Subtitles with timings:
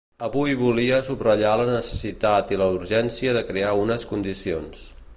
[0.27, 4.87] Avui volia subratllar la necessitat i la urgència de crear unes condicions.